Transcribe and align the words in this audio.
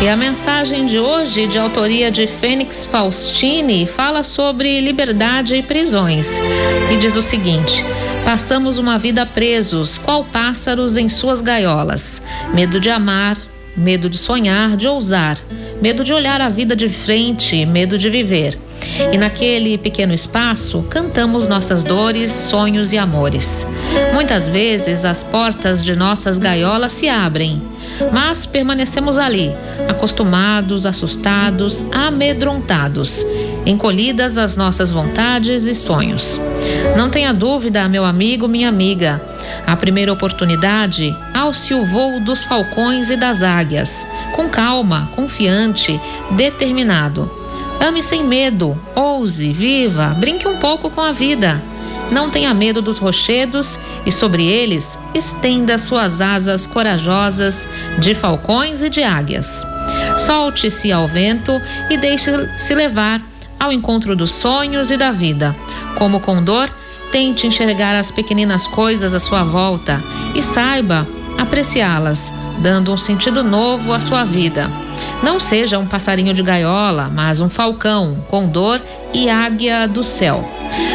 E 0.00 0.08
a 0.08 0.16
mensagem 0.16 0.86
de 0.86 0.98
hoje, 0.98 1.48
de 1.48 1.58
autoria 1.58 2.08
de 2.10 2.26
Fênix 2.26 2.84
Faustini, 2.84 3.84
fala 3.84 4.22
sobre 4.22 4.80
liberdade 4.80 5.56
e 5.56 5.62
prisões. 5.62 6.38
E 6.90 6.96
diz 6.96 7.16
o 7.16 7.22
seguinte: 7.22 7.84
Passamos 8.24 8.78
uma 8.78 8.96
vida 8.96 9.26
presos, 9.26 9.98
qual 9.98 10.24
pássaros 10.24 10.96
em 10.96 11.08
suas 11.08 11.40
gaiolas. 11.40 12.22
Medo 12.54 12.78
de 12.78 12.88
amar, 12.88 13.36
medo 13.76 14.08
de 14.08 14.16
sonhar, 14.16 14.76
de 14.76 14.86
ousar, 14.86 15.36
medo 15.82 16.04
de 16.04 16.12
olhar 16.12 16.40
a 16.40 16.48
vida 16.48 16.76
de 16.76 16.88
frente, 16.88 17.66
medo 17.66 17.98
de 17.98 18.08
viver. 18.08 18.56
E 19.12 19.16
naquele 19.16 19.78
pequeno 19.78 20.12
espaço, 20.12 20.84
cantamos 20.88 21.46
nossas 21.46 21.84
dores, 21.84 22.32
sonhos 22.32 22.92
e 22.92 22.98
amores. 22.98 23.66
Muitas 24.12 24.48
vezes 24.48 25.04
as 25.04 25.22
portas 25.22 25.82
de 25.84 25.94
nossas 25.94 26.38
gaiolas 26.38 26.92
se 26.92 27.08
abrem 27.08 27.62
mas 28.12 28.46
permanecemos 28.46 29.18
ali, 29.18 29.52
acostumados, 29.88 30.86
assustados, 30.86 31.84
amedrontados, 31.92 33.24
encolhidas 33.66 34.38
às 34.38 34.56
nossas 34.56 34.92
vontades 34.92 35.64
e 35.64 35.74
sonhos. 35.74 36.40
Não 36.96 37.10
tenha 37.10 37.32
dúvida, 37.32 37.88
meu 37.88 38.04
amigo, 38.04 38.48
minha 38.48 38.68
amiga. 38.68 39.20
A 39.66 39.76
primeira 39.76 40.12
oportunidade, 40.12 41.14
alce 41.34 41.74
o 41.74 41.84
voo 41.84 42.20
dos 42.20 42.44
falcões 42.44 43.10
e 43.10 43.16
das 43.16 43.42
águias, 43.42 44.06
com 44.32 44.48
calma, 44.48 45.10
confiante, 45.14 46.00
determinado. 46.30 47.37
Ame 47.80 48.02
sem 48.02 48.24
medo, 48.24 48.78
ouse, 48.94 49.52
viva, 49.52 50.16
brinque 50.18 50.48
um 50.48 50.56
pouco 50.56 50.90
com 50.90 51.00
a 51.00 51.12
vida. 51.12 51.62
Não 52.10 52.30
tenha 52.30 52.52
medo 52.52 52.82
dos 52.82 52.98
rochedos 52.98 53.78
e 54.04 54.10
sobre 54.10 54.46
eles 54.46 54.98
estenda 55.14 55.78
suas 55.78 56.20
asas 56.20 56.66
corajosas 56.66 57.68
de 57.98 58.14
falcões 58.14 58.82
e 58.82 58.88
de 58.88 59.02
águias. 59.02 59.64
Solte-se 60.16 60.90
ao 60.90 61.06
vento 61.06 61.52
e 61.90 61.96
deixe-se 61.96 62.74
levar 62.74 63.22
ao 63.60 63.72
encontro 63.72 64.16
dos 64.16 64.32
sonhos 64.32 64.90
e 64.90 64.96
da 64.96 65.10
vida. 65.10 65.54
Como 65.96 66.20
condor, 66.20 66.68
tente 67.12 67.46
enxergar 67.46 67.94
as 67.94 68.10
pequeninas 68.10 68.66
coisas 68.66 69.14
à 69.14 69.20
sua 69.20 69.44
volta 69.44 70.02
e 70.34 70.42
saiba 70.42 71.06
apreciá-las, 71.38 72.32
dando 72.58 72.92
um 72.92 72.96
sentido 72.96 73.44
novo 73.44 73.92
à 73.92 74.00
sua 74.00 74.24
vida. 74.24 74.68
Não 75.22 75.40
seja 75.40 75.78
um 75.78 75.86
passarinho 75.86 76.32
de 76.32 76.42
gaiola, 76.42 77.10
mas 77.12 77.40
um 77.40 77.48
falcão, 77.48 78.24
condor 78.28 78.80
e 79.12 79.28
águia 79.28 79.86
do 79.88 80.04
céu. 80.04 80.48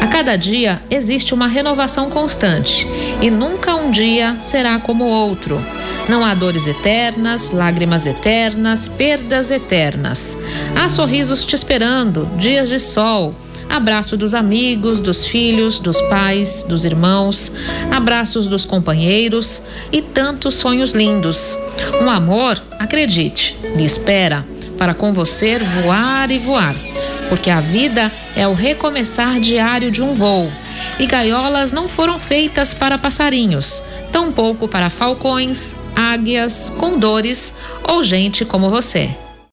A 0.00 0.06
cada 0.06 0.36
dia 0.36 0.82
existe 0.90 1.34
uma 1.34 1.46
renovação 1.46 2.08
constante 2.08 2.86
e 3.20 3.30
nunca 3.30 3.74
um 3.74 3.90
dia 3.90 4.36
será 4.40 4.78
como 4.78 5.04
outro. 5.04 5.60
Não 6.08 6.24
há 6.24 6.34
dores 6.34 6.66
eternas, 6.66 7.50
lágrimas 7.50 8.06
eternas, 8.06 8.88
perdas 8.88 9.50
eternas. 9.50 10.38
Há 10.74 10.88
sorrisos 10.88 11.44
te 11.44 11.54
esperando, 11.54 12.28
dias 12.36 12.68
de 12.68 12.78
sol, 12.78 13.34
abraço 13.68 14.16
dos 14.16 14.34
amigos, 14.34 15.00
dos 15.00 15.26
filhos, 15.26 15.78
dos 15.78 16.00
pais, 16.02 16.64
dos 16.68 16.84
irmãos, 16.84 17.52
abraços 17.90 18.48
dos 18.48 18.64
companheiros 18.64 19.62
e 19.92 20.00
tantos 20.00 20.54
sonhos 20.54 20.94
lindos. 20.94 21.56
Um 22.00 22.10
amor, 22.10 22.60
acredite, 22.78 23.56
lhe 23.76 23.84
espera 23.84 24.44
para 24.78 24.94
com 24.94 25.12
você 25.12 25.58
voar 25.58 26.30
e 26.30 26.38
voar 26.38 26.74
porque 27.28 27.50
a 27.50 27.60
vida 27.60 28.10
é 28.34 28.46
o 28.46 28.54
recomeçar 28.54 29.40
diário 29.40 29.90
de 29.90 30.02
um 30.02 30.14
voo. 30.14 30.50
E 30.98 31.06
gaiolas 31.06 31.72
não 31.72 31.88
foram 31.88 32.18
feitas 32.18 32.74
para 32.74 32.98
passarinhos, 32.98 33.82
tampouco 34.12 34.68
para 34.68 34.90
falcões, 34.90 35.74
águias, 35.94 36.72
condores 36.78 37.54
ou 37.82 38.02
gente 38.02 38.44
como 38.44 38.70
você. 38.70 39.10